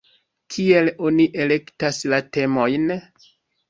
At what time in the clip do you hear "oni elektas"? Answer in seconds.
1.11-2.03